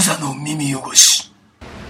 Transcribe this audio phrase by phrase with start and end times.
[0.00, 1.30] コザの耳汚し。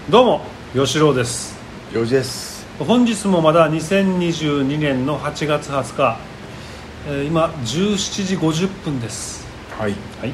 [0.09, 0.41] どうも
[0.73, 1.57] 吉郎です。
[1.93, 2.67] 4時です。
[2.77, 6.17] 本日もまだ2022年の8月20日、
[7.07, 9.47] えー今17時50分です。
[9.79, 9.91] はい。
[10.19, 10.33] はい。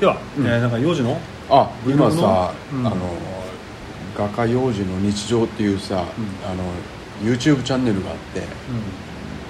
[0.00, 1.20] では、えーなんか幼児の？
[1.50, 2.96] あ今さ、うんあの
[4.16, 6.02] 画家幼児の日常っていうさ、
[6.50, 6.64] あの
[7.30, 8.16] YouTube チャンネルがあっ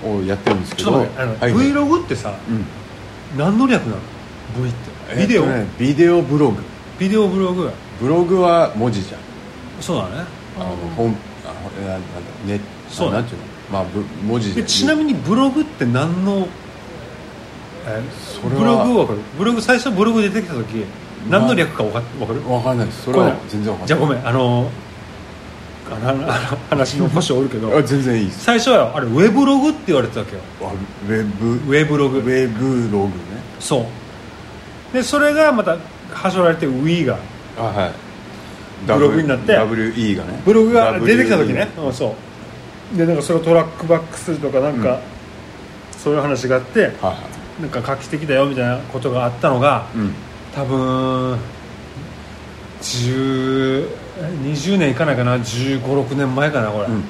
[0.03, 1.67] て、をやってるんですけどちょっと待ってあの、はいはい。
[1.71, 3.39] Vlog ってさうん。
[3.39, 3.97] 何の略なの
[4.61, 6.63] ？V ってビデオ、えっとねビデオブログ。
[6.99, 7.71] ビデオブログ？
[8.01, 9.21] ブログは文字じゃん。
[9.81, 10.25] そうだね。
[10.59, 12.09] あの本あのななんだ
[12.47, 13.47] ねそうあなんていうの？
[13.71, 16.49] まあぶ文字でちなみにブログって何の？
[17.87, 18.03] え
[18.41, 18.61] それは。
[18.61, 19.19] ブログわかる？
[19.39, 20.85] ブログ最初ブログ出てきた時
[21.29, 22.49] 何の略かわかわかる？
[22.51, 23.05] わかんないです。
[23.05, 23.89] それは全然わかんない。
[23.89, 24.27] じゃあごめん。
[24.27, 24.71] あの
[25.91, 26.33] あの
[26.69, 27.75] 話の故障おるけど。
[27.77, 28.45] あ全然いいです。
[28.45, 30.43] 最初はあれウェブログって言われてたわけよ。
[30.63, 30.73] あ
[31.07, 31.55] ウェブ。
[31.55, 32.19] ウェブログ。
[32.19, 33.13] ウェブログね。
[33.59, 33.87] そう
[34.93, 35.77] でそれがまた
[36.13, 37.19] はしょられて Wii が
[37.59, 37.93] あはい。
[38.87, 40.43] ブログになって WE がね。
[40.45, 42.15] ブログが出てきた時 WE ね、うん、そ
[42.95, 42.97] う。
[42.97, 45.01] でなんかそれをトラックバックするとかなんか、うん。
[45.99, 47.17] そういう話があってはいは
[47.61, 50.15] なんか画期的だよみたいなことがあったのがいうん。
[50.55, 51.39] 多分
[52.81, 53.89] 10
[54.45, 55.37] 20年いかないかな。
[55.37, 57.03] 1 5 6年前かなこれ、うんうん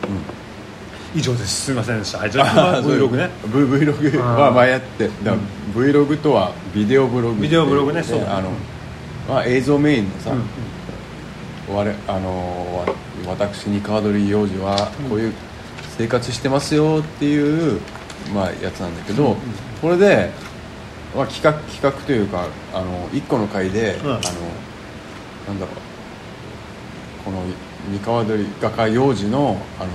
[1.15, 1.67] 以上です。
[1.67, 2.19] すみませんでした。
[2.19, 3.31] はいじゃあ Vlog ね。
[3.47, 5.09] Vlog は前やって。
[5.25, 5.37] だか
[5.77, 8.51] ら Vlog とはビデオブログビデオブログねそうあの、
[9.29, 10.43] まあ、映像メインのさ、うん
[11.71, 12.85] 我あの
[13.27, 15.33] わ私に川取幼児はこういう
[15.99, 17.81] 生活してますよっていう、
[18.33, 19.37] まあ、やつなんだけど、
[19.83, 20.31] これで、
[21.15, 24.11] まあ、企画企画というかあの1個の回で、うん。
[24.13, 25.89] あのなんだろう。
[27.25, 27.43] この
[27.91, 29.91] 三河鳥画家幼児のあの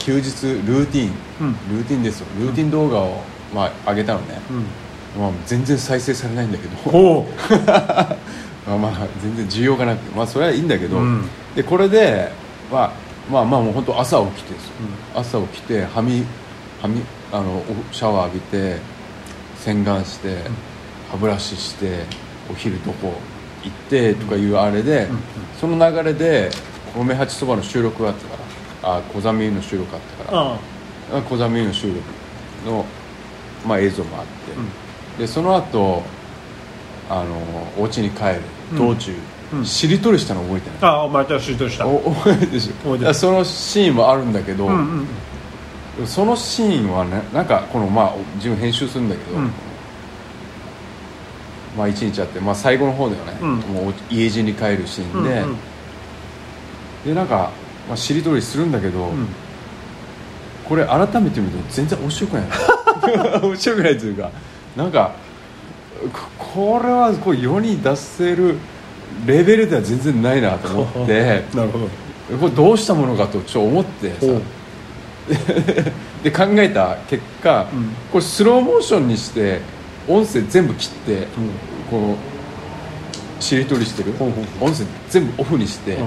[0.00, 0.26] 休日
[0.66, 1.52] ルーティン、うん。
[1.78, 2.26] ルーティンですよ。
[2.40, 3.22] ルーティン動画を、
[3.54, 5.22] まあ、上げたのね、うん。
[5.22, 7.26] まあ、全然再生されないんだけど。
[8.66, 10.16] まあまあ全然需要がなくて。
[10.16, 11.28] まあそれはいいんだけど、うん。
[11.54, 12.30] でこれで、
[12.70, 12.92] まあ、
[13.30, 14.72] まあまあもう本当朝起きてですよ、
[15.14, 16.24] 朝起きて歯み
[16.80, 18.76] 歯みあのおシャワー浴びて
[19.58, 20.36] 洗顔して、
[21.10, 22.04] 歯ブラシして
[22.50, 23.14] お昼どこ
[23.64, 25.08] 行ってとかいうあれで、
[25.60, 26.50] その流れで
[26.94, 28.39] 米八そばの収録があったから
[28.82, 30.38] あ小ザミの収録あったから。
[30.38, 31.22] ああ。
[31.22, 32.00] 小ザミの収録
[32.66, 32.84] の、
[33.66, 34.24] まあ、映像もあっ
[35.16, 36.02] て、でその後
[37.08, 37.36] あの
[37.78, 38.40] お家に帰る
[38.78, 39.12] 道中、
[39.52, 39.66] うん。
[39.66, 41.86] しりとりしたの覚えてない、ああお前とシュートした。
[41.86, 42.52] お覚えてる。
[42.52, 45.06] でしょそのシーンもあるんだけど、うん
[45.98, 46.06] うん。
[46.06, 49.50] そのシーンはねなんかこのまあ自分編集するんだけど、うん。
[51.76, 53.56] まあ一日あって、まあ、最後の方だよね、うん。
[53.58, 55.56] もう家路に帰るシーンで、うんうん。
[57.06, 57.50] でなんか、
[57.90, 59.26] まあ、しりとりするんだけど、ん。
[60.64, 62.46] これ改めて見ると全然面白くない
[63.42, 64.30] 面白くないというか。
[64.76, 65.10] なんか
[66.38, 68.56] ここれはこう世に出せる
[69.26, 71.42] レベルでは全然ないなと思って。
[71.52, 71.88] なるほど。
[72.38, 74.26] これどうしたものかとちょっと思ってさ。
[76.22, 77.66] で考えた結果、ん。
[78.12, 79.60] これスローモーションにして
[80.06, 81.26] 音声全部切って、
[81.90, 82.16] この
[83.40, 84.14] しりとりしてる。
[84.60, 85.98] 音声全部オフにして、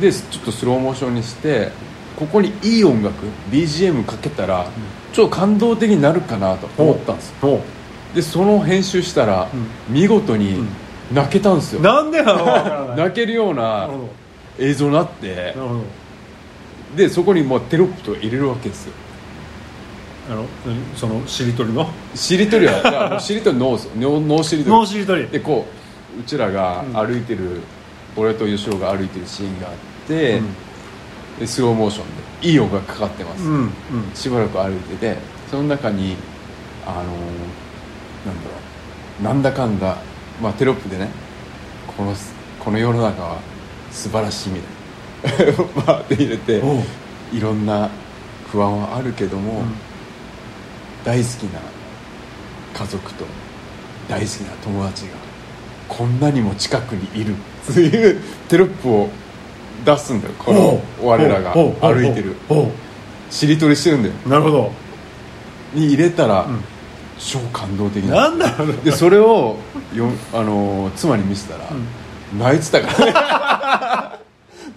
[0.00, 1.70] でちょっとスローモーションにして
[2.16, 3.14] ここにいい音楽
[3.50, 4.66] BGM かけたら、
[5.12, 7.34] ちょっと感動的になるかなと思ったんです
[8.14, 9.48] でその編集したら、
[9.88, 10.64] 見事に
[11.12, 12.94] 泣けたんですよ、うなんでなの？
[12.96, 13.90] 泣けるような
[14.58, 15.54] 映像になって
[16.96, 18.92] でそこにもうテロップとか入れるわけですよ。
[20.30, 20.76] あの何？
[20.96, 21.88] そのしりとりの？
[22.14, 24.76] しりとりはしりとりノースノーノーしりとり。
[24.76, 25.26] 脳しりとり。
[25.28, 25.66] でこ
[26.16, 27.60] ううちらが歩いてる、
[28.16, 29.74] 俺と吉尾が歩いてるシーンがあっ
[30.06, 30.40] て、
[31.38, 32.06] でスローモーション
[32.42, 33.70] でいい音楽かかってます、うんうん。
[34.14, 35.16] しばらく歩いてて
[35.50, 36.16] その中に
[36.86, 37.04] あのー
[38.26, 38.56] なんだろ
[39.20, 39.98] うなんだかんだ、
[40.42, 41.08] まあ、テロップでね
[41.96, 42.14] この
[42.60, 43.38] この世の中は
[43.90, 44.60] 素晴らしいみ
[45.22, 45.52] たいな
[45.86, 46.82] バーって入れておう。
[47.32, 47.88] いろんな
[48.50, 49.64] 不安はあるけども、
[51.04, 51.60] 大好きな
[52.74, 53.24] 家族と
[54.08, 55.12] 大好きな友達が
[55.88, 57.34] こんなにも近くにいる
[57.70, 59.08] っていうテロップを
[59.84, 62.36] 出すんだよこの我らが歩いてる。
[62.48, 62.70] ほ
[63.30, 64.14] しりとりしてるんだよ。
[64.24, 64.72] うなるほど。
[65.74, 66.46] に入れたら、
[67.18, 68.28] 超感動的な。
[68.28, 68.72] なんだろう。
[68.84, 69.56] でそれを
[69.94, 71.64] よあの妻に見せたら、
[72.38, 74.20] 泣いてたから。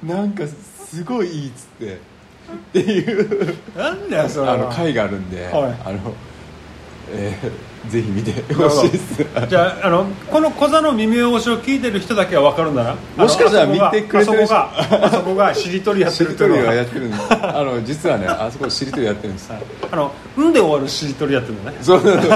[0.04, 1.94] ねなんかすごいいいっつって。
[1.94, 1.98] っ
[2.74, 3.56] ていう。
[3.78, 4.54] なんだよそれは。
[4.54, 5.54] あの回があるんで、はい。
[5.86, 6.14] あの
[7.12, 9.26] えーぜひ見てほしいです。
[9.48, 17.08] じゃああのこの小座の耳汚しを聞いてる人だけは分かるんだなもしかしたら見てくれてる人あそこがあそこがしりとりやってしりとりははやってる。
[17.08, 19.52] んですあの実はねあそこしりとりやってるんです。
[19.92, 21.78] あの「ん」で終わるしりとりやってるのね。
[21.82, 22.22] そうそうそう。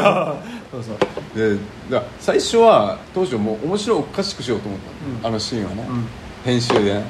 [0.74, 0.98] そう
[1.38, 4.88] で最初は当初もう面白おかしくしようと思った。
[4.88, 5.28] の、うん。
[5.28, 6.08] あのシーンはね、うん。
[6.44, 7.04] 編集でね。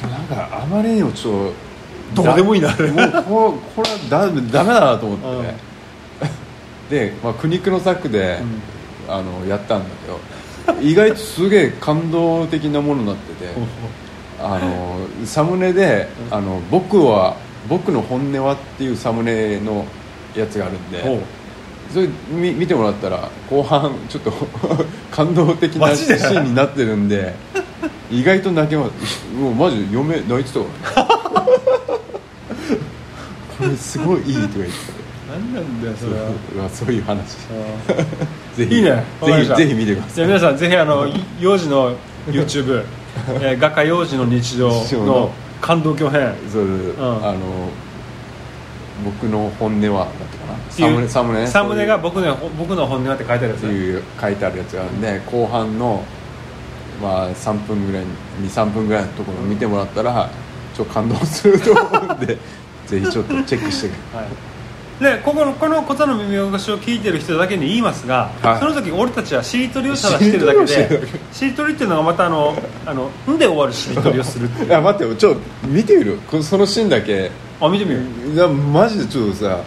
[0.00, 1.52] でもなんかあまりにもちょっ
[2.14, 2.68] とどうでもいいな。
[2.68, 5.54] だもうここれはだダメだなと思って、
[6.90, 8.40] で、まあ、苦肉の策で、
[9.08, 9.90] あのやったんだ
[10.66, 13.50] けど意外とすげえ感動的なものになってて
[14.38, 17.36] あのサムネで「あの僕は
[17.68, 19.84] 僕の本音は」っていうサムネの
[20.36, 21.20] やつがあるんで
[21.92, 24.32] それ見見てもらったら後半ちょっと
[25.10, 27.34] 感動的なシーンになってるんで
[28.10, 30.66] 意外と泣けますもうマジ嫁泣いてたか
[30.96, 31.50] らね
[33.58, 36.30] これすごいいいとか言って何なんだよそれは。
[36.68, 37.36] たそういう話。
[38.56, 39.04] ぜひいいね。
[39.22, 40.14] ぜひぜひ見てください。
[40.14, 41.06] じゃあ皆さんぜひあの
[41.40, 41.92] 幼児の
[42.28, 42.84] YouTube、
[43.40, 45.30] えー画家幼児の日常のの。
[45.60, 46.34] 感動巨編。
[46.50, 46.94] そう、ん。
[46.98, 47.38] あの
[49.04, 50.58] 僕の本音はだったかな？
[50.70, 51.46] サムネサムネね。
[51.46, 53.68] サムネが僕の僕の本音はって書いてあるやつね。
[53.70, 56.02] っていう書いてあるやつがあるんで後半の
[57.02, 58.04] まあ3分ぐらい
[58.42, 60.28] 23分ぐらいのところを見てもらったら
[60.76, 62.38] ちょっと感動すると思うんで
[62.86, 64.22] ぜひちょっとチェックしてください。
[64.24, 64.32] はい、
[65.00, 68.58] でここのこのことの耳汚しを聞いてる人だけに言いますが、はい。
[68.60, 71.00] その時俺たちはしりとりをただしてるだけで
[71.32, 72.54] しりとりっていうのがまたあの
[72.84, 74.70] 「あのん」で終わるしりとりをするっていいう。
[74.72, 76.18] や待ってちょっと見てみる？
[76.30, 77.30] こそのシーンだけ。
[77.60, 79.60] あ見てみよういやマジでちょっとさ、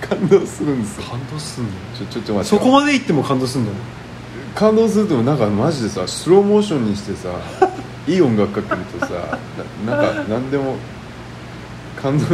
[0.00, 1.02] 感動するんですよ。
[1.10, 1.70] 感動すんの？
[1.98, 2.56] ちょちょっと待って。
[2.56, 3.72] そこまで行っても感動すんの？
[4.54, 7.28] 感動するとなんかマジでさスローモーションにしてさ
[8.06, 9.38] いい音楽かけるとさ
[9.84, 10.76] ななんか何でも
[12.00, 12.24] 感動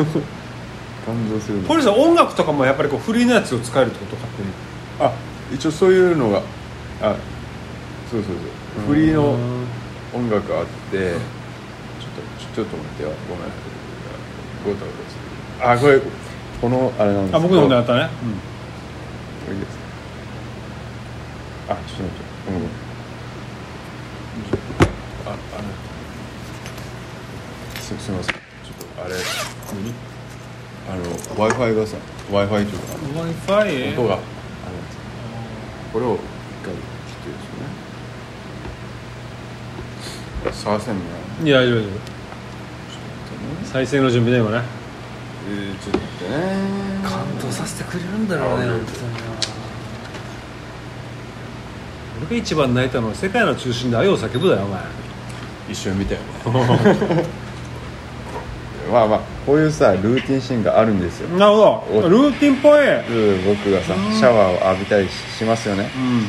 [1.13, 1.69] 感動するの。
[1.69, 4.43] これさ音楽とかもやっぱりこうフリーのやつを使えるってことかって
[5.05, 5.13] あ
[5.53, 6.43] 一応そういうのが
[7.03, 7.17] あ
[8.11, 8.35] そうそう
[8.77, 8.87] そう。
[8.87, 9.37] フリーの
[10.15, 13.45] 音楽あってちょっとちょっと待ってよごめん
[14.65, 14.93] ごたご
[15.61, 16.01] たあこれ
[16.61, 18.09] このあれなんですあ僕の本であったね、
[19.47, 19.79] これいいです
[21.69, 22.23] あちょっと待って。
[22.47, 22.63] ごめん
[25.27, 25.35] ああ
[27.75, 28.35] れすすみません。
[28.35, 29.15] ちょっとあれ
[30.91, 31.03] あの
[31.39, 31.97] w i f i がさ
[32.33, 32.87] w i f i というか
[33.21, 34.25] w i f i 音があるん
[34.85, 34.99] です
[35.93, 36.19] これを一
[36.65, 36.83] 回切っ
[37.23, 37.37] てで
[40.51, 40.53] すね。
[40.53, 41.03] 触せんね
[41.45, 42.11] いやいやいやちょっと待って
[43.63, 43.69] ね。
[43.73, 44.65] 再生の準備で今ね
[45.49, 46.35] えー、ちょっと待ってね。
[47.03, 48.89] 感動させてくれるんだろうねあ本当に。
[52.29, 54.83] 俺が一番泣いたのは世界の中心で愛を叫ぶだよお前。
[55.71, 56.21] 一緒に見たよ
[58.91, 61.29] まあまあこういうさルーティンシーンがあるんですよ。
[61.39, 62.09] なるほど。
[62.09, 62.81] ルーティンっぽい。
[63.47, 64.13] 僕がさうん。
[64.13, 65.91] シャワーを浴びたりししますよね。
[65.97, 66.27] うん。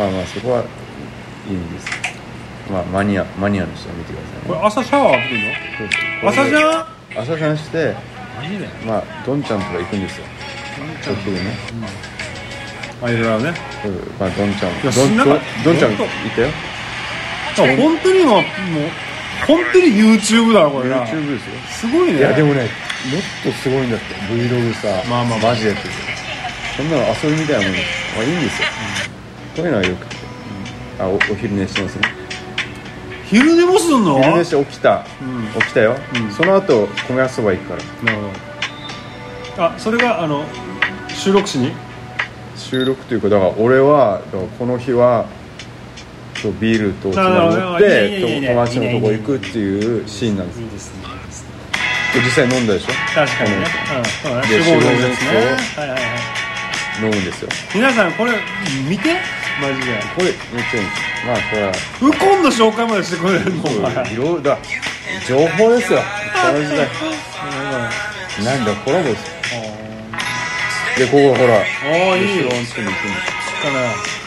[0.00, 0.62] まあまあそこは
[1.48, 1.90] いいんです。
[2.70, 4.42] まあマニアマニアの人は見てくださいね。
[4.46, 6.28] これ朝シャワー浴びてんの？
[6.30, 7.94] 朝じゃん朝シャンして
[8.36, 8.68] マジで？
[8.86, 10.26] まあドンちゃんとか行くんですよ。
[11.02, 11.56] ちょっとでね。
[13.00, 13.54] あいろいろね。
[13.86, 14.72] うんまあドンちゃん。
[14.84, 14.92] や
[15.64, 16.48] ドンちゃんいほんとたよ。
[17.58, 18.42] あ本当に今もう
[19.46, 21.04] 本当に YouTube だなこれな。
[21.04, 21.54] YouTube ですよ。
[21.70, 22.18] すごいね。
[22.18, 22.70] いやでもねもっ
[23.44, 25.94] とすごいんだって Vlog さまあまあマジでやってる。
[26.76, 28.68] そんなの遊びみたいなもんですまあいいんですよ、
[29.56, 30.16] こういうのはよくて、
[31.00, 32.08] あおお昼寝してますね。
[33.26, 34.22] 昼寝もすんの？
[34.22, 35.60] 昼寝して起きた、うん。
[35.60, 36.30] 起きたよ、うん。
[36.30, 37.82] その後米屋そば行くから。
[38.12, 39.64] なるほど。
[39.64, 40.44] あそれがあの
[41.08, 41.72] 収録しに？
[42.56, 45.26] 収録というかだから俺はだからこの日は
[46.42, 50.98] そうビールとつまみ持って友達のとこ行くっていうシーンなんですいいですね
[52.14, 53.56] 実際飲んだでしょ確かにね
[54.24, 55.28] うんうんで集合のやつね
[55.76, 56.00] はいはいはい
[57.00, 58.32] 飲むんですよ皆さんこれ
[58.88, 59.14] 見て
[59.60, 60.34] マジでこれめっ
[60.70, 64.58] ちゃいいんですまあこれはウコンの紹介までしてくれるのお前いろいろだ
[65.28, 66.88] 情報ですよこの時代
[68.44, 69.24] なんだコラボです
[70.98, 73.20] でここほらおーいい後ろの人に行くんで
[74.10, 74.17] す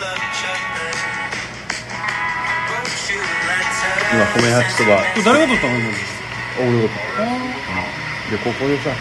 [4.12, 5.02] 今米八そば。
[5.24, 5.74] 誰が取ったの？
[6.60, 7.24] 俺が取った。
[8.32, 8.92] でここでさ。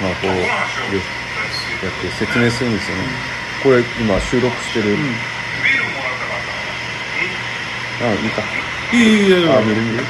[0.00, 3.06] まあこうやって説明するんですよね、う
[3.60, 4.98] ん、これ今収録してる、うん、
[8.00, 8.12] あ
[8.92, 10.04] いいいいいいいいあ見る見る。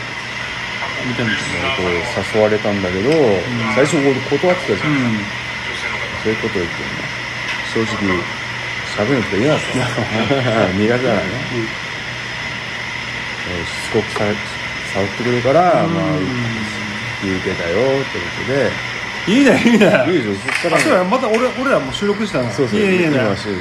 [1.07, 1.63] 見たんですよ。
[1.77, 3.43] こう誘われたんだけど、うん、
[3.75, 4.91] 最初俺断ってたじゃん、
[6.23, 7.03] そういうこと言ってるね
[7.75, 7.99] 正直
[8.95, 9.75] 喋るの嫌だった。
[10.79, 11.31] 苦手だからね、
[13.64, 14.25] しつこくさ
[14.92, 16.19] 触ってくるから、まあ
[17.23, 18.71] 言うてたよってことで。
[19.28, 19.87] いいねいいね。
[20.09, 20.76] いいでしょそしたら。
[20.76, 22.50] あそうやまた俺俺らもう収録したの。
[22.50, 23.54] そうそういいねいいねなるほどで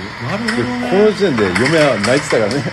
[0.63, 0.89] ね。
[0.89, 2.63] この時点で嫁は泣いてたからね。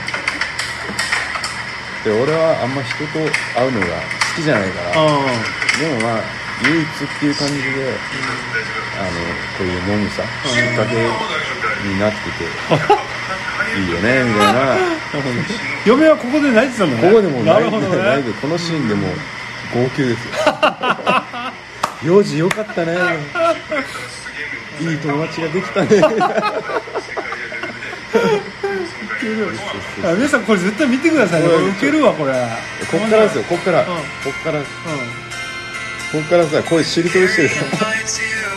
[2.04, 3.18] で俺はあんま人と
[3.58, 3.92] 会うのが好
[4.36, 4.90] きじゃないから。
[4.90, 6.22] うでもまあ
[6.62, 7.92] 唯一っていう感じで、
[8.96, 9.10] あの
[9.58, 10.94] こういう飲むさきっかけ
[11.88, 12.46] になってて。
[13.76, 14.76] いいよねみたいな
[15.86, 17.02] 嫁はここで泣いてたんだね。
[17.08, 17.96] ここでも泣いてなるほどね。
[18.02, 19.10] ないでこのシーンでもう
[19.72, 20.34] 号泣ですよ。
[22.02, 22.96] 4時よかったね。
[24.80, 25.88] いい友達ができたね。
[30.04, 31.48] あ皆さんこれ絶対見てくださいね。
[31.48, 32.32] これウケるわこれ。
[32.90, 33.44] こっからですよ。
[33.44, 33.86] こっから、うん。
[33.86, 33.92] こ
[34.28, 34.60] っから。
[34.60, 34.64] う
[36.12, 37.48] こっからさ声しりとりしてる。
[37.48, 37.54] you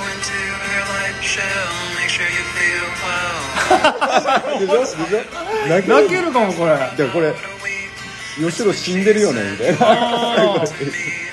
[4.59, 4.97] でしょでしょ
[5.87, 6.77] 泣けるかもこれ。
[6.97, 7.33] じゃあこれ
[8.39, 9.77] 吉野死んでるよねみたいな。
[9.81, 10.65] あ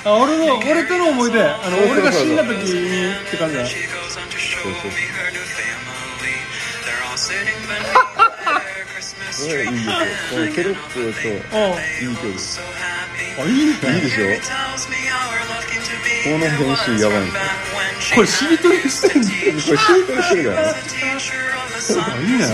[0.05, 1.43] あ俺の俺との思い出。
[1.43, 3.63] あのそうそうそう俺が死んだ時にって感じだ。
[3.63, 4.27] ね She goes on
[7.17, 7.25] いい.
[9.27, 9.57] ですよ
[10.31, 11.11] このテロップといい
[12.17, 12.29] 曲.
[13.39, 14.25] あいいねいいでしょ
[16.25, 17.31] この編集やばいんで
[18.01, 21.97] すこれしりとりしてこれしりとりしてるからね was a teacher of the sun.
[22.23, 22.45] いいね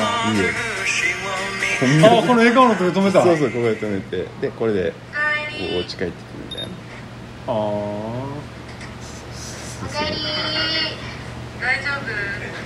[1.91, 4.97] いいよ.あこの笑顔のとこ止めたそうそうここで止めてでこれでこ
[5.73, 6.13] うお家帰ってくる
[6.51, 6.69] みたいな
[7.49, 7.51] あ
[11.61, 11.91] 大丈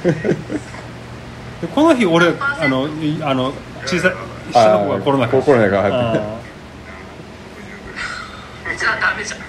[0.04, 0.08] 夫？
[0.10, 0.75] ー
[1.60, 3.52] でこの日俺あのいあの
[3.86, 4.12] 小さい
[4.52, 5.98] 下の子がコロナ禍コロナが入って。
[5.98, 6.22] あ
[8.78, 9.40] じゃあダメじゃん。
[9.40, 9.46] こ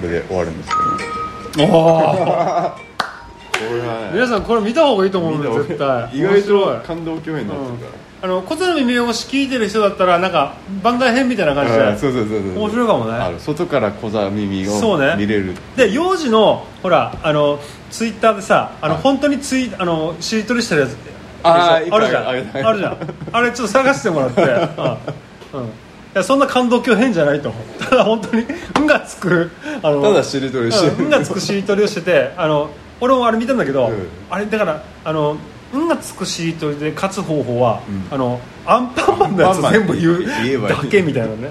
[0.00, 1.56] れで終わるんですー。
[1.56, 6.10] けどねおーこれは皆さんこれ見た方がいいと思うん絶対。
[6.18, 12.58] 意外と感動共演になってるかあの小津耳汚し聞いてる人だったらなんか番外編みたいな感じでそうそうそうそう。
[12.60, 13.38] 面白いかもね。
[13.40, 17.58] 外から小座耳を見れるで幼児のほらあの
[17.90, 19.02] ツイッターでさあの、はい。
[19.02, 20.96] 本当にツイあのしりとりしてるやつ
[21.42, 22.28] あーあるじゃん。
[22.28, 22.32] あ
[22.72, 22.96] るじゃん。
[23.32, 24.40] あれちょっと探してもらって。
[24.40, 25.70] うん、うん、い
[26.14, 27.52] やそんな感動今日変じゃないと。
[27.80, 28.46] ただ本当に
[28.80, 29.50] 「ん」がつく
[29.82, 30.86] あのただしりとりして。
[30.86, 34.06] るうんんがつくしりとりをしててあの俺もあれ見たんだけど、うん。
[34.30, 35.36] あれだからあの
[35.78, 35.88] ん。
[35.88, 38.14] がつくしりとりで勝つ方法は、うん。
[38.14, 41.50] あのアンパンマンのやつ全部言う言えばいいだけみたいなね、うん、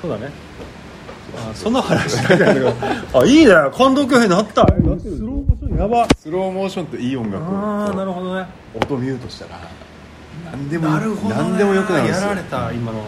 [0.00, 0.30] そうだね
[1.36, 2.72] あその話だけだけど
[3.14, 9.60] あいいね感動巨編になっただってスローモーションやばスローモーションといい音楽ああなるほどね音ミュートしたら
[10.46, 12.06] 何でもなるほど、ね、何でもよくなるん。
[12.08, 13.04] ですよやられた今の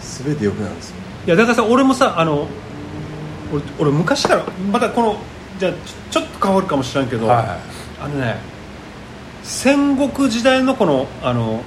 [0.00, 0.76] 全てよくなるん。
[0.76, 2.46] ですよいやだからさ俺もさあの
[3.52, 5.16] 俺俺昔からまたこの
[5.58, 5.78] じゃあちょ
[6.10, 7.08] ちょっと変わるかもしれん。
[7.08, 7.58] けど、は
[8.00, 8.36] あのね
[9.46, 11.62] 戦国時代のこのあの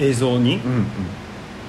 [0.00, 0.86] 映像にいうんうん。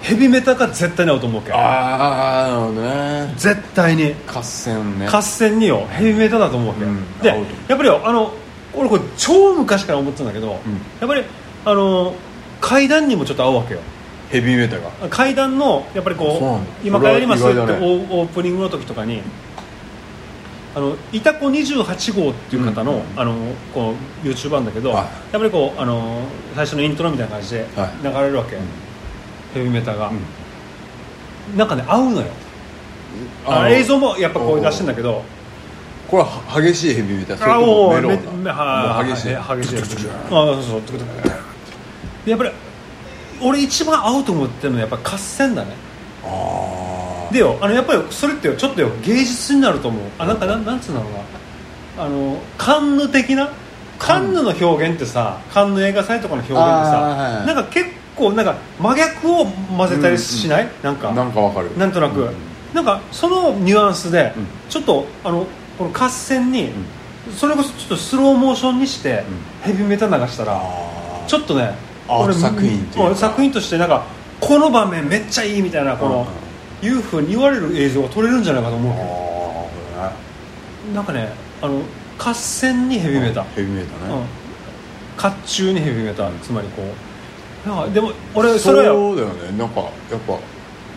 [0.02, 1.52] ヘビメタが絶対に合うと思うけ。
[1.52, 3.34] ああなるほどね。
[3.36, 4.16] 絶対に。
[4.26, 5.08] 合戦ね。
[5.08, 5.86] 合戦によ。
[5.90, 7.20] ヘビメタだと思うわけ、うん。
[7.20, 7.36] でや
[7.76, 8.32] っぱりよあの
[8.74, 10.52] 俺これ超昔から思ってたんだけど、ん。
[10.52, 10.58] や
[11.04, 11.24] っぱり
[11.66, 12.16] あの
[12.62, 13.82] 階段にもちょっと合うわけよ。
[14.30, 14.92] ヘビーメタが。
[15.10, 19.22] 階段のやっぱりこう今からやりますってオープニングの時とかに
[20.76, 23.34] あのイタコ28号っていう方の,、あの
[23.74, 25.04] この YouTuber なんだけど、はい。
[25.04, 26.22] やっぱりこうあの
[26.56, 28.04] 最初のイントロみたいな感じではい。
[28.04, 28.60] 流れるわけ、ん。
[29.54, 30.14] ヘビメタが、う
[31.54, 31.58] ん。
[31.58, 32.28] なんかね合うのよ。
[33.46, 35.24] あの映像もやっぱこう出してんだけど。
[36.08, 37.38] これは激しいヘビーメタ。
[37.38, 39.28] それとあもメロめンなはもう激しい。
[39.30, 40.10] 激しい。
[40.10, 41.30] あそうそうトゥクトゥク
[42.26, 42.52] でやっぱり
[43.42, 45.74] 俺一番合うと思ってるのはやっぱ合戦だね。
[46.24, 46.89] あ
[47.32, 50.04] でよあのやっぱりそれってよちょっとよ芸術になると思う。
[50.18, 51.04] あなんかなんなんつうの
[51.98, 53.50] あのカンヌ的な？
[53.98, 54.44] カンヌ。
[54.44, 56.62] の表現ってさカンヌ映画祭とかの表現ってさ、
[57.02, 61.14] はいはいなんか結構なんか真逆を混ぜたりしない、なんか。
[61.14, 61.78] なんかわかる。
[61.78, 62.34] なんとなく、うん
[62.74, 64.46] なんかそのニュアンスで、うん。
[64.70, 66.70] ちょっとあのこの合戦に、
[67.32, 69.24] それこそちょっとスローモーションにして、
[69.64, 71.74] ヘビメタ流したらあちょっとね
[72.08, 73.12] アート作品っていうか。
[73.12, 74.06] ん作品としてなんか
[74.40, 76.28] この場面めっちゃいいみたいなこの、
[76.82, 79.00] いうふうに言われる映像が撮れるんじゃないかと思うけ。
[80.90, 81.30] どなんかね
[81.62, 81.82] あの
[82.18, 84.22] 合戦にヘビメタ、ヘビーメタうん。
[84.22, 84.28] ね
[85.18, 86.84] 甲冑にヘビメタつまりこ
[87.66, 87.68] う。
[87.70, 89.58] なんかでも俺それはそうだよね。
[89.58, 90.38] なんかやっぱ。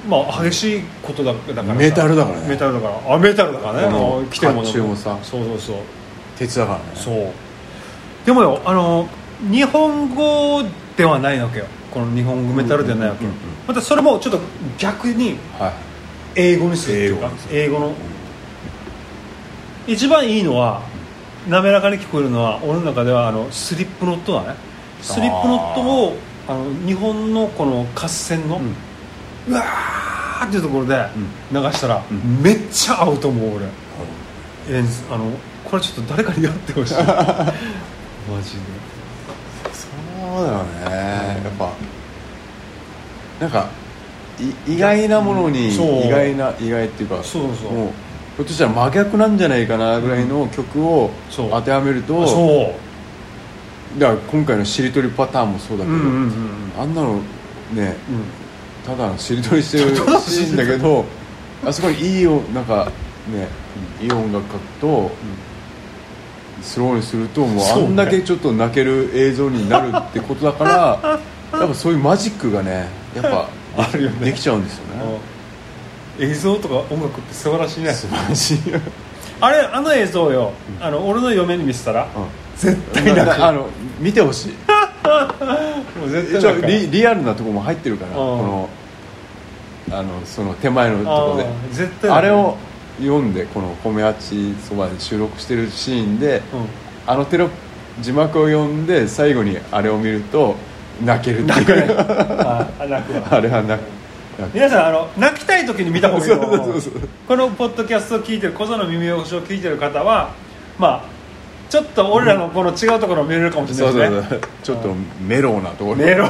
[0.09, 1.75] まあ激しいことだだからさ。
[1.75, 2.49] メタルだからね。
[2.49, 3.15] メタルだから。
[3.15, 3.85] あメタルだからね。
[3.87, 4.69] このあの着てるもの。
[4.69, 5.19] 甲冑もさ。
[5.23, 5.77] そうそうそう。
[6.39, 6.85] 鉄だからね。
[6.95, 7.33] そう。
[8.25, 9.09] でもよあの
[9.51, 10.63] 日本語
[10.97, 13.27] ではないわけよこの日本語メタルではないわけ。
[13.67, 14.41] またそれもちょっと
[14.79, 15.73] 逆にはい。
[16.35, 17.95] 英語にするっていうか英語の。
[19.87, 20.83] 一番いいのは
[21.49, 24.55] 滑らかに聞こえるのは俺の中ではあのスリップノットだね。
[25.03, 26.17] スリップノットを
[26.49, 28.75] あの日本のこの合戦の、うん。
[29.49, 31.07] うわーっていうところで
[31.51, 32.43] 流したら、ん。
[32.43, 33.67] めっちゃ合うと思う俺。
[34.77, 35.31] 演奏あの
[35.65, 36.95] これちょっと誰かにやってほしい。
[37.03, 38.83] マジで。
[39.73, 39.89] そ
[40.43, 40.92] うだよね
[41.43, 41.73] やっぱ
[43.41, 43.69] なんか
[44.67, 47.73] い意外なものに意外な意外っていうかそうそう。
[47.73, 47.89] もう
[48.37, 52.75] ひょっとしたら真逆なんじゃないかなぐらいの曲を当てはめると、そ
[53.97, 54.01] う。
[54.01, 55.99] だから今回のしりとりパターンもそうだけど、あ
[56.87, 57.17] んなの
[57.75, 58.43] ねうん。
[58.87, 61.05] ただのしりとりしてる シーンだけど
[61.65, 62.91] あそこにいいよなんか
[63.33, 63.47] ね
[64.01, 65.11] いい音楽書くと、
[66.63, 71.21] スローにするともうあんだけちょっと泣ける映像になるってことだから
[71.53, 74.27] やっぱそういうマジックがねやっぱ あるよね。
[74.27, 75.03] できちゃうんですよね。
[76.19, 76.31] うん。
[76.31, 77.93] 映像とか音楽って素晴らしいね。
[77.93, 78.59] 素晴らしい
[79.41, 82.07] あれあの映像よ、あの俺の嫁に見せたら、
[82.57, 83.45] 絶対泣く。
[83.45, 83.67] あの
[83.99, 84.53] 見てほしい。
[85.99, 88.15] もう絶対泣くリリアルなところも入ってるからん。
[88.15, 88.21] こ
[89.91, 91.47] のあのその手前のところで。
[91.73, 92.57] 絶対あれを
[93.01, 96.67] 読んでこの米八そばで収録してるシーンで、うん。
[97.07, 97.49] あのテロ
[98.01, 100.55] 字幕を読んで最後にあれを見ると
[101.05, 101.97] 泣ける泣くねいう。
[101.99, 103.29] ああ泣くわ。
[103.31, 103.87] あれは泣く。
[104.55, 106.33] 皆さんあの泣きたい時に見た方がいい
[107.29, 110.35] このポッドキャストを聞いてる小座の耳汚しを聞いてる方は
[110.79, 111.05] まあ
[111.69, 114.29] ちょっと俺らのこの違うところを見れるかもしれそうないですね。
[114.31, 114.95] そうそうちょっと
[115.27, 115.97] メローなところ。
[115.97, 116.29] メロ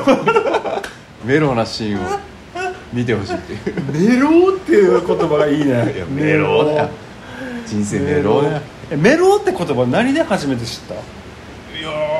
[1.24, 2.08] メローなシーンを
[2.92, 3.82] 見てほしいっていう。
[3.92, 5.94] メロっていう言葉がいいね。
[5.94, 6.88] いやメローだよ。
[7.66, 8.60] 人生メローだ
[8.96, 10.94] メロって言葉何で初めて知った？
[10.94, 10.96] い
[11.82, 12.11] やー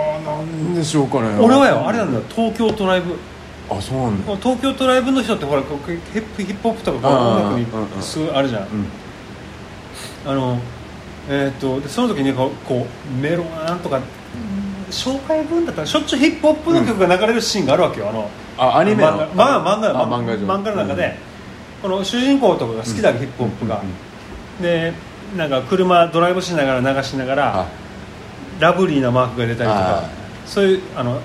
[0.47, 1.39] なんでしょうかね。
[1.39, 2.25] 俺はよあれなんだよ。
[2.29, 3.17] 東京トライブ。
[3.71, 4.37] あそうなんだ。
[4.37, 8.87] 東京トライブの人ってほらヒップヒップホップとか音楽にすごいあるじゃん、うん
[10.27, 10.59] あの
[11.29, 14.01] えー、とでその時にこうこうメロなんとか
[14.91, 18.11] 紹介文だったらしょっちゅうヒップホップの曲が流れるシーンがあるわけよ。
[18.11, 19.13] あのあアニメの？
[19.13, 19.27] 漫画。
[19.35, 20.47] まあ漫画あ漫画上。
[20.47, 21.17] 漫画の中で、
[21.81, 23.83] この主人公とかが好きだヒップホップが、
[24.61, 24.93] で
[25.37, 27.67] なんか車ドライブしながら流しながらあ。
[28.61, 29.81] ラブリーなマークが出たりとか。
[29.81, 30.22] はい
[30.53, 31.19] そういうあの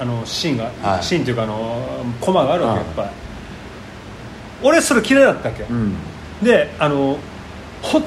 [0.00, 1.02] あのシーンが、はい。
[1.04, 1.86] シーンというかあの
[2.20, 3.08] コマがあるわけよはいやっぱり。
[4.64, 5.94] 俺それ嫌いだったわけよ、うん。
[6.42, 7.16] であの
[7.80, 8.02] ほん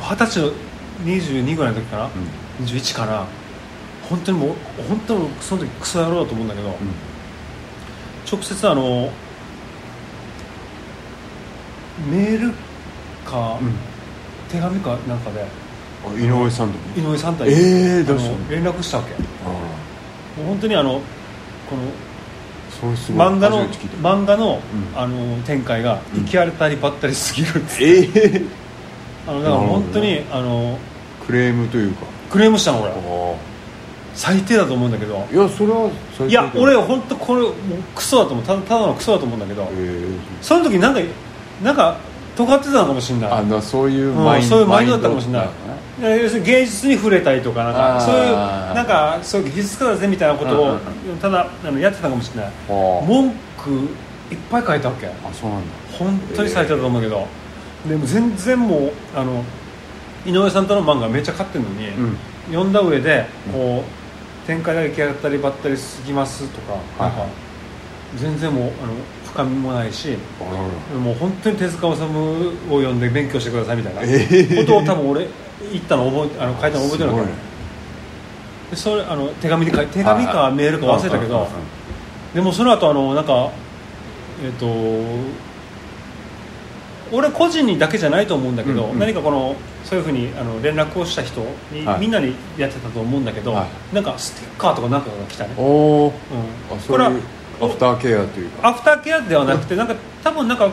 [0.00, 0.52] 二十歳の
[1.04, 2.08] 22ぐらいの時かな、
[2.64, 3.26] 21かな？
[4.10, 4.48] 本当にもう
[4.88, 6.76] 本当にその時クソ野郎だと思うんだけど、
[8.30, 9.08] 直接あの
[12.10, 12.52] メール
[13.24, 13.72] か、うん。
[14.50, 15.46] 手紙かなんかで
[16.04, 19.14] あ井上さんとか井上さんたちえー連絡したわけ
[20.40, 21.00] う本当にあの
[21.68, 21.82] この
[23.14, 23.66] 漫画の
[24.02, 24.60] 漫画の,、
[24.94, 24.98] うん。
[24.98, 27.48] あの展開が行き荒れたりばったりすぎる
[27.80, 28.42] ええ。
[29.26, 30.78] あのだから本当にあの
[31.24, 32.06] クレームというか。
[32.30, 33.36] クレームしたの俺あ
[34.14, 35.16] 最低だと思うんだけど。
[35.16, 37.52] あいやそれは最いや俺本当これもう
[37.94, 38.44] クソだと思う。
[38.44, 40.04] ただただのクソだと思うんだけど、え。
[40.40, 41.00] その時なんか
[41.62, 41.98] なんか
[42.36, 43.30] 尖ってたのかもしれない。
[43.30, 45.46] えあなそういううんマインド、そういうマインドだったかもしれない。
[46.00, 52.52] ね要するに芸術に触れたりとかなんかそういうなんかそういう技術家だぜみたいなことをうんうんただあのやってたかもしれない。
[52.68, 53.30] 文
[53.62, 53.70] 句
[54.30, 55.06] いっぱい書いたわけ。
[55.06, 55.66] あそうなんだ。
[55.98, 57.26] 本当に最低だと思うけど、
[57.86, 59.44] でも全然もうあの
[60.24, 62.16] 井上さんとの漫画めっちゃ買ってるのに、うん。
[62.50, 67.12] 読んだ上でこう展開が行き当たりばったりすぎますとか,、はい。
[67.12, 67.26] なんか
[68.16, 68.72] 全然もうあの
[69.32, 70.16] 深みもないし
[71.02, 72.06] もう本当に手塚治虫
[72.70, 75.28] を読んで勉強してくださいみたいなええことを多分俺
[75.72, 77.26] 言ったの覚えてあの書いたの覚えてるわけすごい。
[77.26, 77.52] ね
[78.72, 81.46] でそれあの手紙に書い手紙かメールか忘れたけど
[82.34, 83.50] でもその後あのなんか
[84.42, 84.66] えっ、と
[87.14, 88.98] 俺個人にだけじゃないと思うんだけど、うんうん。
[88.98, 92.00] 何かこのそういうふうにあの連絡をした人に、はい。
[92.00, 96.08] みんなにやってたと思うんだけど、はなんかステッカーとかなんかが来たね、おお
[96.70, 96.76] うん。
[96.76, 97.20] あそういう
[97.60, 98.68] アフターケアというか。
[98.68, 100.68] アフターケアではなくてなんか多分なんか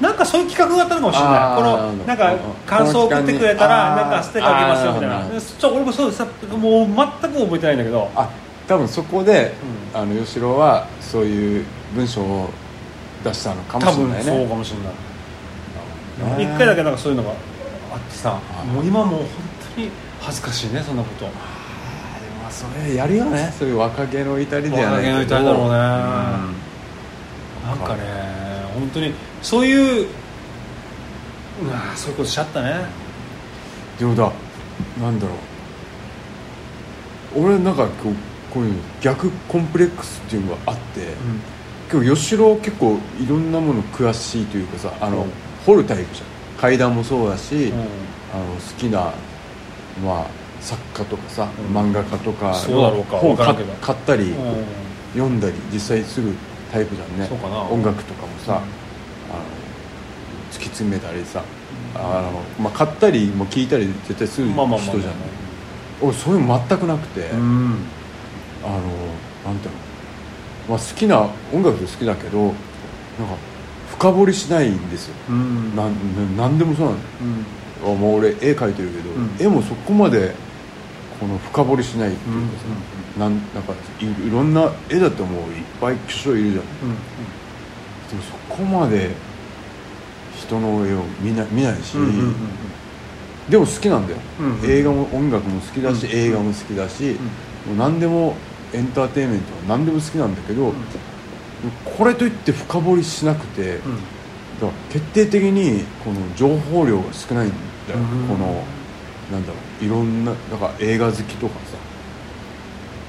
[0.00, 1.56] なんかそういう企画があったのかもしれない。
[1.56, 5.40] このなんかうん感想を送ってくれたらなんかステッカーあげますよみたいな。
[5.40, 6.22] ちょ俺もそうです。
[6.22, 8.10] もう全く覚えてないんだけど。
[8.14, 8.28] あ
[8.66, 9.52] 多分そこで、
[9.94, 12.48] うあの吉郎はそういう文章を
[13.22, 14.22] 出したのかもしれないね。
[14.24, 16.44] そうかもしれない。
[16.44, 19.28] 一回だけなんかそういうのがあってさはいもう今もう本
[19.74, 21.26] 当に恥ずかしいねそんなこと。
[21.26, 21.53] まあ
[22.54, 23.52] それやるよね。
[23.58, 25.16] そういう若気の至りではないけど。
[25.16, 25.66] 若気の至りだろうね。
[25.66, 25.74] うん。
[27.66, 28.02] なんかね
[28.74, 29.12] 本当に
[29.42, 30.06] そういう
[31.62, 32.86] うわそういうことしちゃったね。
[33.98, 34.30] でもだ
[35.00, 35.34] なんだろ
[37.36, 37.44] う。
[37.44, 38.14] 俺なんかこう
[38.52, 41.00] こういう逆コンプレックスっていうのがあって、
[41.90, 45.30] 結構吉郎結構いろんなもの詳しいというかさあの、うん。
[45.66, 46.26] 掘るタイプじゃん。
[46.60, 47.78] 階段もそうだし、うん。
[47.78, 49.12] あの好きな、
[50.04, 50.26] まあ、
[50.64, 51.76] 作家とかさ、うん。
[51.76, 53.72] 漫画家とか本買わからんけど。
[53.74, 54.64] 買ったり、うん。
[55.12, 56.32] 読んだり実際する
[56.72, 57.28] タイプじゃんね。
[57.70, 58.56] 音楽とかもさ、うん。
[58.56, 58.64] あの
[60.50, 61.42] 突き詰めたりさ、
[61.94, 64.96] あのまあ、買ったりも聞いたり絶対する人じゃん、まあまあまあ。
[64.96, 65.06] まあ
[66.02, 67.76] 俺そういうの全くなくて、うん。
[68.64, 68.76] あの
[69.44, 69.78] なんていうの、
[70.70, 72.56] まあ、好きな音楽好きだけどなんか
[73.90, 75.76] 深掘りしないんですよ、うん。
[75.76, 76.98] なでもそうなの。
[77.84, 77.94] うん。
[77.94, 79.36] あもう俺絵描いてるけど、うん。
[79.38, 80.34] 絵もそこまで
[81.24, 86.64] この深掘りしないっていうかさ、なんなんかいいろんな絵だってもういっぱい巨匠いるじゃん。
[88.10, 89.10] でもそこまで
[90.36, 92.34] 人の絵を見な見ないし、うんうんうんうん。
[93.48, 97.16] でも好きなんだよ、うんうん映画も音楽も好きだし、うん映画も好きだし、
[97.66, 98.34] もう何でも
[98.74, 100.74] エンターテインメントは何でも好きなんだけど、
[101.96, 103.78] これといって深掘りしなくて、うん。
[103.80, 103.86] だか
[104.66, 107.50] ら決定的にこの情報量が少ないん
[107.88, 108.28] だよ、うん。
[108.28, 108.62] この
[109.32, 111.76] なんだろういろんなだから映画好きとかさ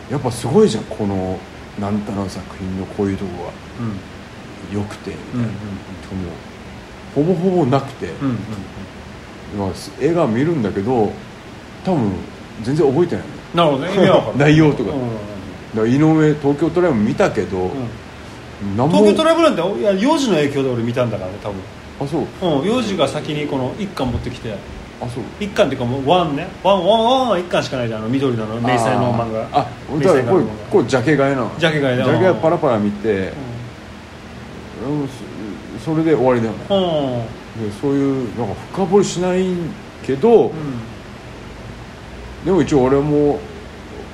[0.09, 1.39] やっぱすごいじゃんこの
[1.79, 3.49] なんたらの作品のこういうとこが。
[3.49, 4.15] うん
[4.73, 6.35] 良くてみたいな、うんもう
[7.15, 8.37] ほぼほぼなくて、うんうん
[9.57, 9.69] まあ、
[10.01, 11.11] 映画は見るんだけど
[11.85, 12.11] 多分
[12.61, 13.25] 全然覚えてない
[13.55, 13.69] の。
[13.69, 14.33] なるほどね。
[14.37, 14.91] 内容とか。
[15.77, 15.89] うん。
[15.89, 17.69] 井上東京トライブ見たけど、うん
[18.75, 21.57] 東京トライブなんていや幼児の影響で俺見たんだからね多分。
[22.01, 22.59] あそう。
[22.59, 24.55] うん、幼児が先にこの一巻持ってきて
[25.01, 25.23] あそう。
[25.39, 26.47] 一巻っていうかもうワンね。
[26.63, 27.99] ワンワンワンは一巻しかないじゃん。
[27.99, 29.41] あの緑のあの迷彩の漫画。
[29.51, 31.51] ああだからこれこれジャケ買いなの？
[31.57, 32.03] ジャケ買いだ。
[32.05, 33.33] ジャケ買いパラパラ見て、
[34.87, 35.07] うん。
[35.79, 37.27] そそれで終わりだよね。
[37.63, 39.45] うん、そういうなんか深掘りしない
[40.03, 40.51] けど、
[42.43, 43.39] でも一応俺も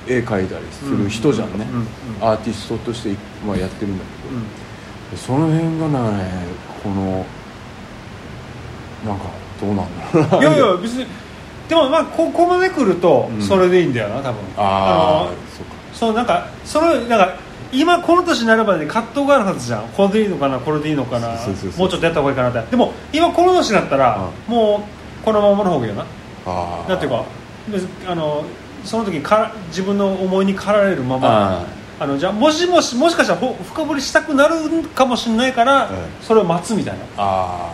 [0.08, 1.88] 絵描いたりする人じゃんね、うんうん
[2.22, 3.16] アーティストとして、
[3.46, 4.38] まあ、やってるんだけど、う
[5.16, 5.18] ん。
[5.18, 6.30] その辺がね
[6.84, 7.26] この
[9.06, 9.26] なんか
[9.62, 10.42] どうなんだろう。
[10.42, 11.06] いやいや別に
[11.70, 13.42] でもまあここまで来るとうん。
[13.42, 14.34] それでいいんだよな多分。
[14.58, 15.74] ああのそうか。
[15.94, 17.36] そのなんかそのなんか
[17.72, 19.84] 今この年になるまでに葛藤があるはずじゃん。
[19.90, 21.38] これでいいのかなこれでいいのかな。
[21.38, 22.72] そうそうそうもうちょっとやった方がいいかなって。
[22.72, 24.84] でも今この年になったらも
[25.22, 26.06] うこのままの方がいいよな。
[26.46, 27.24] ああなんていうか
[27.70, 28.44] 別にあの
[28.84, 31.66] その時にから自分の思いに駆られるままあ
[32.00, 34.56] あのじゃあもしもしもしかしたらほ深掘りしたくなる
[34.96, 37.06] かもしれないから、うんそれを待つみたいな。
[37.18, 37.70] あ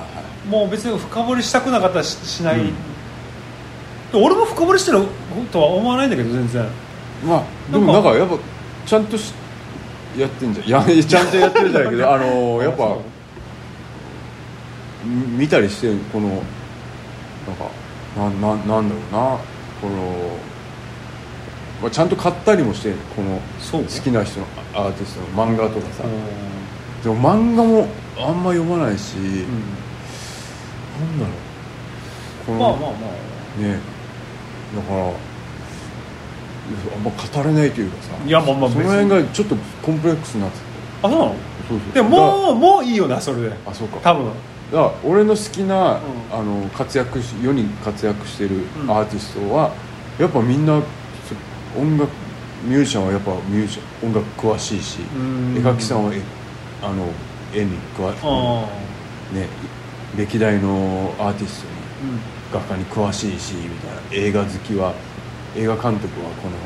[0.50, 2.64] もう別に深掘りしたくなかったらししない、う
[4.18, 4.24] ん。
[4.24, 5.06] 俺も深掘りしてる
[5.52, 6.64] とは思わないんだけど全然。
[6.64, 6.68] あ
[7.26, 8.38] まあでもなんかやっぱ
[8.86, 9.34] ちゃんとし
[10.18, 12.98] やってんじゃんいやちゃんとやってるじゃないけど あのやっぱ
[15.38, 17.70] 見たりしてこのなんか
[18.16, 19.20] なななんだろうな
[19.82, 20.38] この、
[21.82, 23.40] まあ、ちゃんと買ったりもしてこの
[23.72, 26.04] 好きな人のアーティストの漫画とかさ。
[26.04, 26.08] う
[27.04, 29.46] でも漫画もあんま読まないし、ん
[31.00, 31.36] なんだろう。
[32.46, 32.92] このまあまあ。
[32.92, 32.98] ま
[33.64, 33.80] ね。
[34.76, 35.10] だからあ
[37.00, 38.10] んま語れないというかさ。
[38.26, 40.64] いやまあまあその辺がちょっとコンプレックスになってて。
[41.04, 41.36] ああそうなの？
[41.70, 43.56] そうそうでももうもういいよなそれで。
[43.66, 43.98] あそうか。
[44.00, 44.26] 多分。
[44.26, 44.34] だか
[44.78, 46.40] ら俺の好きな、うん。
[46.40, 48.92] あの活躍し世に活躍してるうん。
[48.92, 49.74] アーティストは、
[50.20, 50.82] やっぱみんな
[51.74, 52.12] そ音楽
[52.64, 55.56] ミュージシャンはやっぱミュージシャン音楽詳しいしうん。
[55.56, 56.22] 絵描きさんは絵
[56.82, 57.08] あの
[57.54, 58.68] 絵に詳しい、あ
[59.34, 59.48] ね、
[60.16, 61.74] 歴代のアーティストに
[62.54, 64.94] 画家に詳しいしみたいな映画好きは
[65.56, 66.62] 映画監督はこのや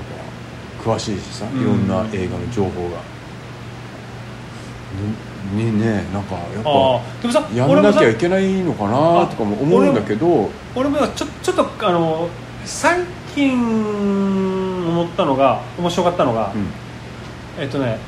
[0.00, 1.60] っぱ詳しいしさうん。
[1.60, 3.00] いろんな映画の情報が、
[5.54, 10.50] ににねなんかやっぱああでもさやんなきゃいけないのかなとかも思うんだけど。
[10.74, 12.28] 俺もちょちょっとあの
[12.64, 13.02] 最
[13.34, 13.52] 近
[14.88, 16.66] 思ったのが面白かったのが、うん。
[17.62, 17.98] えっとね、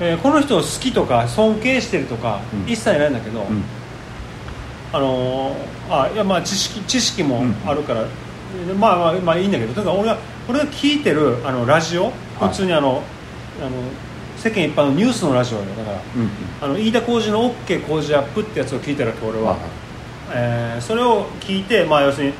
[0.00, 2.72] えーこの人を好きとか尊敬してるとか、うん。
[2.72, 3.62] 一切ないんだけど、うん
[4.92, 5.54] あのー
[5.90, 7.54] あいやまあ知識知識もうん。
[7.66, 8.08] あるから、で
[8.78, 9.74] まあまあまあいいんだけど。
[9.74, 13.02] とにかく俺が俺が聞いてるあのラジオ、普通にあの
[13.60, 13.70] あの
[14.36, 15.64] 世間一般のニュースのラジオよ。
[15.76, 19.56] だからうんあの飯田浩司の OK 工事アップってやつを聞いてるわけ俺は、
[20.32, 22.32] えーそれを聞いて、まあ、要するに、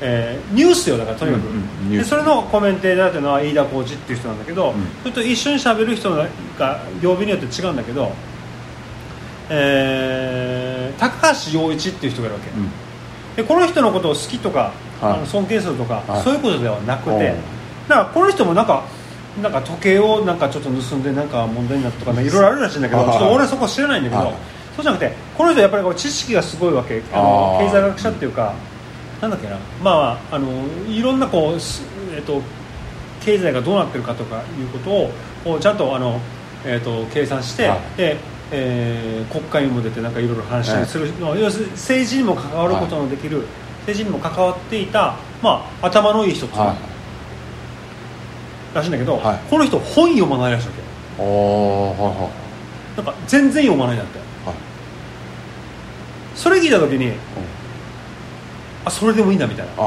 [0.00, 0.96] えーニュースよ。
[0.98, 4.74] だからとにかく、うんうんでそれのコメンテーターというのは飯田浩司っていう人なんだけど、ん。
[5.02, 6.28] それと一緒に喋る人が
[7.02, 8.12] 曜日によって違うんだけど、
[9.50, 12.68] えー高橋陽一っていう人がいるわけ、うん。
[13.36, 15.12] でこの人のことを好きとか、はい。
[15.14, 16.22] あの尊敬するとか、はい。
[16.22, 17.34] そういうことではなくて、
[17.88, 18.84] だからこの人もなんか
[19.40, 23.10] なんか時計をなんかちょっと盗んでなんか問題になったとかねいろいろあるらしいんだけどはい。
[23.10, 24.34] ちょっと俺はそこは知らないんだけど、はい。
[24.76, 27.02] そうじゃなくてこの人やっぱりこう知識がすごいわけ。
[27.12, 28.54] あの経済学者っていうか
[29.22, 29.56] なんだっけな。
[29.82, 30.48] まああの
[30.86, 31.82] いろんなこう、す
[32.14, 32.42] えっと
[33.24, 35.10] 経済がどうなってるかとかいうこ
[35.44, 36.20] とをちゃんとあの、
[36.64, 37.80] えっと計算して、はい。
[37.96, 38.16] で
[38.52, 43.44] えー国会にも出てなんかいろいろ話したりするの、要するに政治にも関わることのできる、
[43.86, 46.76] 政治にも関わっていた、まあ、頭のいい人はい。
[48.74, 49.38] らしいんだけど、はい。
[49.48, 51.22] この人本読まないらしいわけ。
[51.22, 52.30] はいは
[52.96, 54.18] なんか全然読まないんだって。
[54.18, 54.54] いはい。
[56.34, 57.12] それ聞いた時に
[58.84, 59.72] あそれでもいいんだみたいな。
[59.72, 59.86] だか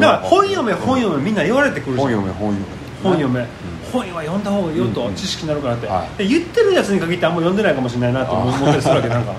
[0.00, 2.08] ら本読め本読めみんな言われてくるじゃん。
[2.08, 3.46] 本読め本読め本読め、
[3.92, 6.18] 本は読んだ方がいいよと、うんうん知識になるからって、はい。
[6.18, 9.34] で言ってるやつに限ってあんま読んでないかもしれないなと思思ったりするわけなんか。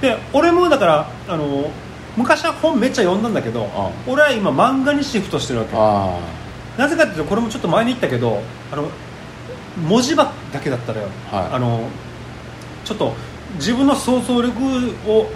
[0.00, 1.70] で俺もだからあの
[2.16, 5.76] 昔は本めっちゃ読んだんだけどあ俺は今漫画にシフトしてるわけ。
[5.76, 6.18] あ
[6.78, 8.40] なぜかっていうとこれもちょっと前に言ったけど
[8.72, 8.88] あの
[9.86, 11.54] 文字ばだけだったらよ、はい。
[11.54, 11.88] あの
[12.84, 13.14] ちょっと
[13.56, 14.50] 自分の想像力
[15.06, 15.26] を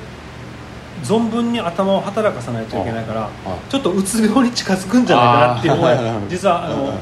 [1.02, 3.28] 存分に頭を働かさないといけないから
[3.68, 6.98] ちょっっとうつ病に近づくんじゃないかなっていう実はあの、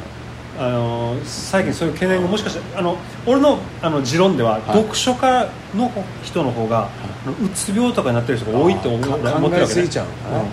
[0.58, 5.90] あの最近そういう懸念がもしかしてあの俺のあの持論では、読書家の
[6.22, 6.90] 人の方が、
[7.24, 10.06] あのうつ病とかになってる人が多いと思ってるわけね考えすぎちゃう。
[10.06, 10.46] のかなうん。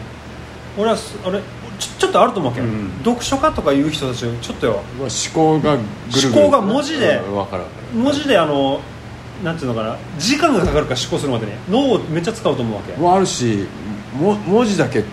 [0.78, 1.42] 俺はすあれ
[1.80, 2.92] ちょちょっとあると思うけど、うん。
[3.04, 4.82] 読書家とかいう人たちちょっとよ。
[5.00, 5.84] 思考がぐ
[6.22, 6.42] るぐる。
[6.44, 7.18] 思考が文字で
[7.94, 8.80] うん文字であの
[9.44, 9.98] なんていうのかな。
[10.18, 11.52] 時間がかかるから思考するまでに。
[11.70, 12.94] 脳をめっちゃ使うと思うわけ。
[12.94, 13.68] もあるし
[14.14, 15.04] も文字だけ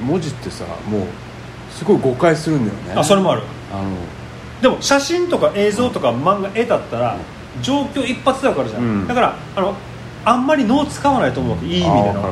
[0.00, 1.02] 文字ってさもう
[1.72, 3.00] すごい誤解するんだよね。
[3.00, 3.42] あそれもある。
[3.72, 3.88] あの
[4.60, 7.16] でも写真とか映像とか漫画絵だったら
[7.62, 9.08] 状況一発でわかるじゃん、うん。
[9.08, 9.74] だからあの
[10.24, 12.22] あんまり脳使わないと思うわけいい意味での。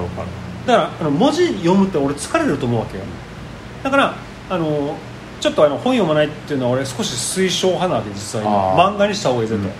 [0.66, 3.04] だからあの文字読むって俺疲れると思うわけよ。
[3.82, 4.14] だから
[4.50, 4.96] あの
[5.40, 8.84] ちょっとあの本読まないっていうのは俺少し推奨派なわけ実は今。
[8.84, 8.94] あー。
[8.94, 9.76] 漫画にした方がいい絶対、うん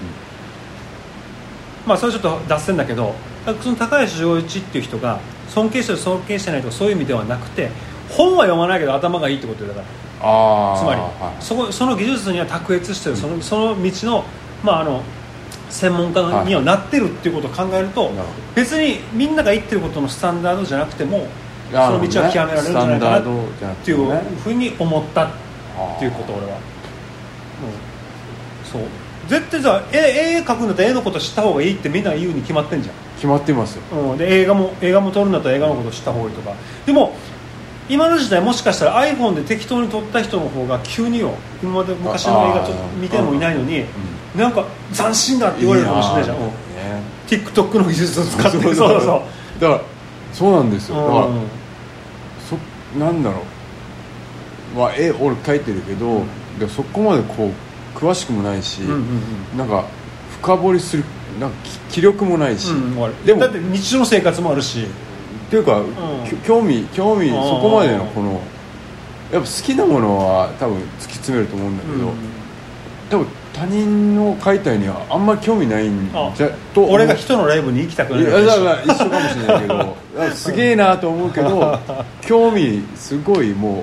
[1.89, 3.15] まあそれちょっと脱線だけど
[3.63, 7.71] その高橋陽一っていう人が尊敬してる尊敬してないとかそういう意味ではなくて
[8.11, 9.87] 本は読まないけど頭がいいってことだから。
[10.21, 11.43] ああつまり、はい。
[11.43, 13.17] そこその技術には卓越してる。
[13.17, 14.25] そのその道の,、
[14.65, 15.03] まあ、あの
[15.71, 21.27] 専門家にはなってるっていうことを考えると、なるほど別にみんなが言ってることのスタンダードじゃなくても
[21.71, 25.31] その道は極められるんじゃないかなっていうふうに思ったっ
[25.99, 26.59] ていうこと俺は、うん、
[28.65, 28.83] そう。
[29.29, 32.95] 絶対さ絵絵描くんだったら絵のこと知った方がいいってみんな言うに決まってんじゃん。
[33.17, 33.83] 決まってますよ。
[33.93, 36.55] うん、で映画も映画も撮るんだったら映画のこと知った方がいいとか。
[36.87, 37.15] でも
[37.89, 43.85] 今の時代もしかしたら iPhone で適当に撮った人の方が急によ今まで昔の映画ちょっと見てもいないのに
[44.37, 46.41] なんか斬新だって言われるかもしれないじゃん、う。
[46.41, 46.53] んね。
[47.27, 48.61] TikTok の技術を使って。
[48.61, 49.17] そううそそうそ
[49.59, 49.61] う。
[49.61, 49.81] だから
[50.33, 50.97] そうなんですよ。
[50.97, 51.43] だからうん
[52.49, 53.43] そなんだろ
[54.75, 54.79] う。
[54.79, 56.23] まあ絵俺描いてるけど、
[56.59, 57.51] でもそこまでこ
[57.95, 59.87] う詳しくもないし、うんうんなんか
[60.43, 61.05] 深掘りする
[61.41, 62.69] なんか気気力もないし、
[63.25, 64.87] でもだって日常の生活もあるし
[65.49, 65.85] っていうか、ん。
[66.29, 68.41] きょ興味興味そこまでのこの
[69.33, 72.15] やっぱ好きなものは多分突き詰めると思うんだけど、うん。
[73.11, 79.97] 多分他人の描いた絵にはあんまり興味ないんあじゃと俺が人のライブに行きたくないいやだから一緒かもしれないけど
[80.35, 81.79] すげえなと思うけど
[82.23, 83.83] 興味すごいもう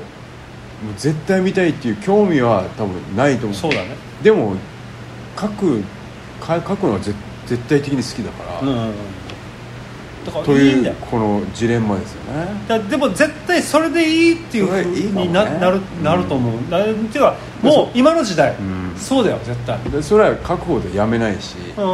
[0.98, 3.58] 絶対見たいっていう興味は多分ないと思う。
[3.58, 3.96] そうだね。
[4.22, 4.56] でも
[5.40, 5.84] 書く
[6.40, 7.16] か書くのは絶
[7.48, 8.94] 絶対的に好きだから、うんうんうん
[10.26, 10.96] だかいいいんだよ。
[11.00, 12.48] うこのジレンマですよね。
[12.68, 18.94] だでも絶対それでいいっていうふうにななるなると思う、だっていうかもう今の時代、ん。
[18.98, 19.80] そうだよ絶対。
[19.92, 21.84] でそれは書く方でやめないし、うん。
[21.84, 21.90] うん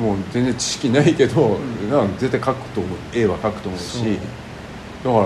[0.00, 1.58] もう全然知識ないけど、
[1.90, 2.98] なんか絶対書くと思う。
[3.14, 4.18] 絵は書くと思うし
[5.04, 5.18] だか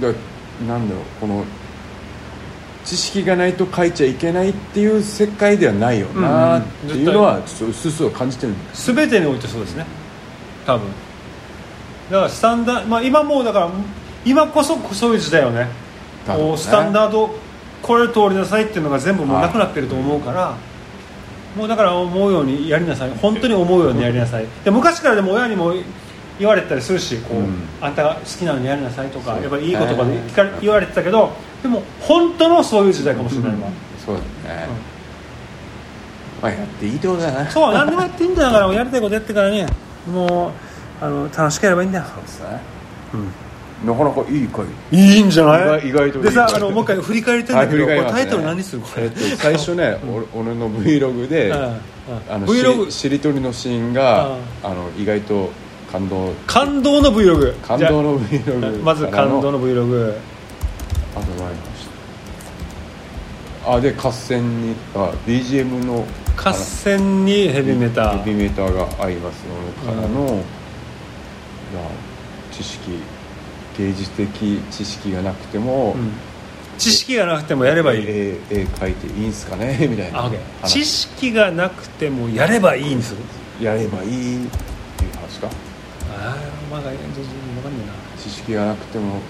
[0.00, 0.18] らだ
[0.66, 1.44] なんだろうこの
[2.84, 9.84] 知識がないと書いちゃいけないっていう世界ではないよなっていうのはちょっと薄々感じてるんです全てにおいてそうですね。
[10.66, 10.88] 多分
[12.10, 13.70] だからスタンダーまあ今もうだから
[14.24, 15.68] 今こそそういう時代よね。
[16.26, 16.56] 多分ね。
[16.56, 17.30] スタンダード
[17.82, 20.56] これ通りなさいっていうのが全部もうなくなってると思うから、
[21.56, 23.10] もうだから思うようにやりなさい。
[23.10, 24.46] 本当に思うようにやりなさい。
[24.64, 25.74] で昔からでも親にも
[26.38, 27.54] 言われたりするしこう、うん。
[27.80, 33.68] あんたが好きなのにやりなさいとかやっぱりいい言葉で聞かれ言われてたけどでも本当のそういう時代かもしれないわ、
[34.04, 34.22] そうだ
[34.54, 34.68] ね、
[36.40, 37.50] まあやっていいってことだな。
[37.50, 39.66] そう何でもやっていいんだからやりたいことやってからね
[40.06, 40.52] もう
[41.00, 42.04] あの楽しければいいんだよ。
[42.14, 42.60] そうですね、
[43.86, 45.88] なかなかいい回いいんじゃない？
[45.88, 48.12] 意外意外といいでさあのもう一回振り返りたいんだけど、はい振り返りますね。
[48.12, 49.98] これタイトル何するこれ、えっと、最初ね、
[50.34, 51.80] 俺俺の Vlog で、うんうん。
[52.28, 54.38] あの Vlog ししりとりのシーンが、うん。
[54.64, 55.50] あの意外と
[55.92, 56.32] 感動。
[56.46, 60.10] 感動の Vlog 感動のじゃ Vlog あまず感動の Vlog
[61.16, 61.88] あと何ありまし
[63.64, 63.72] た？
[63.74, 66.04] あで合戦にあ BGM の
[66.36, 68.18] 合戦にヘビメタ。
[68.18, 69.44] ヘビメーターが合います
[69.86, 70.42] のからの、まあ
[72.52, 72.80] 知識
[73.78, 76.10] 芸術的知識がなくても、うん。
[76.78, 78.04] 知識がなくてもやればいい。
[78.06, 79.76] 絵絵描いていいんすかね？
[79.90, 80.30] みたいな
[80.64, 83.14] 知識がなくてもやればいいんです。
[83.60, 84.48] やればいいっ
[84.96, 85.48] ていう話か？
[85.48, 85.50] あ
[86.30, 86.36] あ
[86.70, 87.92] まあ分かんないな。
[88.22, 89.20] 知識がなくても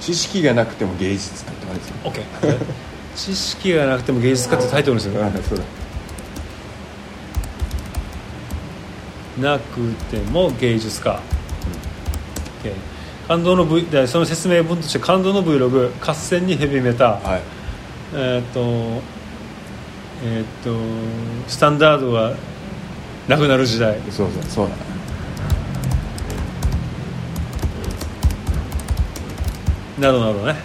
[0.00, 1.94] 知識がなくても芸術家って感じですよ。
[2.04, 2.56] OK
[3.16, 5.64] 知識がなくても芸術家ってタイトルにするあそうだ。
[9.52, 9.80] なく
[10.10, 11.18] ても芸術家、
[12.62, 12.72] OK
[13.30, 17.42] 感動の V でその説明文として感動の Vlog 合戦にヘビメタ、はい。
[18.12, 18.60] えっ、と
[20.24, 20.76] えっ、と
[21.46, 22.34] スタンダードが
[23.28, 24.00] なくなる時代。
[24.10, 24.80] そうそうそうだね。
[30.00, 30.44] などなどね。
[30.46, 30.56] なる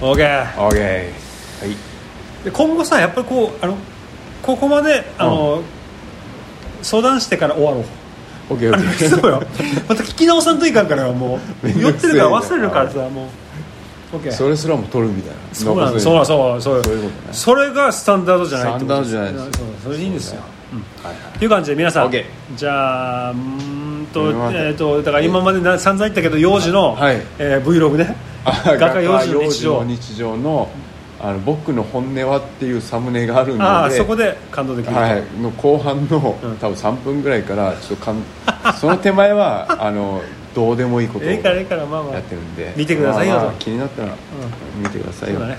[0.00, 0.16] ほどね。
[0.16, 2.44] OK はい。
[2.44, 3.76] で今後さやっぱりこうあの
[4.42, 5.60] ここまであの、
[6.82, 7.84] 相談してから終わろう
[8.48, 9.42] OK あの OK そうよ。
[9.88, 11.68] また聞き直さんといかんからもう。
[11.68, 13.28] 酔ってるから忘れるからさもう。
[14.32, 15.36] それすらも取るみたいな。
[15.52, 17.32] そうなの残せそうそうそうそういうことね。
[17.32, 19.44] それがスタンダードじゃないスタンダードじゃないです。
[19.44, 20.40] そうそれでいいんですよ。
[21.02, 27.16] はいう感じで皆さん、じゃあうーんと,、えー、とだから今までな散々言ったけど幼児の、はい。
[27.38, 28.16] えー Vlog ね。
[28.44, 30.68] 画家幼児の日常の
[31.20, 36.56] あの僕の本音はっていうサムネがあるのでああそこで感動できる、はい、の後半の、うん。
[36.58, 38.22] 多分3分ぐらいからちょっとかん
[38.78, 40.22] その手前はあの
[40.54, 42.18] どうでもいいことをやええからええからまあまあ。
[42.18, 42.72] ってるんで。
[42.76, 43.38] 見てくださいよと。
[43.40, 44.08] まあまあ気になったら
[44.78, 45.52] 見てくださいよ、そうだね。
[45.52, 45.56] は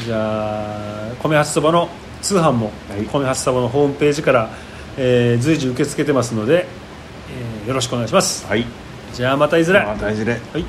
[0.00, 1.88] い、じゃあ米八そばの
[2.22, 3.04] 通販も、はい。
[3.04, 4.50] 米八そばのホームページから、
[4.96, 6.66] えー随時受け付けてますので、
[7.64, 8.46] えーよろしくお願いします。
[8.46, 8.66] はい、
[9.14, 10.64] じゃあまたいずれ、まあ大事ではい。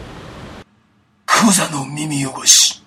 [1.26, 2.81] クザの耳汚し